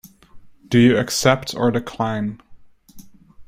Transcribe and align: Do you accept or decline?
Do 0.67 0.79
you 0.79 0.97
accept 0.97 1.53
or 1.53 1.69
decline? 1.69 2.41